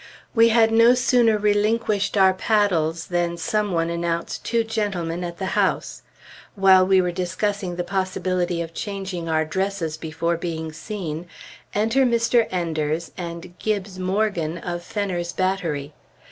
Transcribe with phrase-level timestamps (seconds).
[0.33, 5.45] We had no sooner relinquished our paddles than some one announced two gentlemen at the
[5.53, 6.01] house.
[6.55, 11.27] While we were discussing the possibility of changing our dresses before being seen,
[11.75, 12.47] enter Mr.
[12.49, 15.93] Enders and Gibbes Morgan of Fenner's battery.